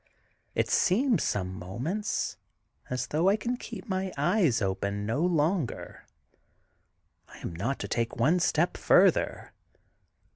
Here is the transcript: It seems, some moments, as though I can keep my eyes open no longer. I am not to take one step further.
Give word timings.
It 0.55 0.67
seems, 0.67 1.23
some 1.23 1.53
moments, 1.53 2.35
as 2.89 3.05
though 3.05 3.29
I 3.29 3.35
can 3.35 3.55
keep 3.55 3.87
my 3.87 4.11
eyes 4.17 4.59
open 4.59 5.05
no 5.05 5.21
longer. 5.23 6.07
I 7.27 7.37
am 7.37 7.55
not 7.55 7.77
to 7.81 7.87
take 7.87 8.15
one 8.15 8.39
step 8.39 8.77
further. 8.77 9.53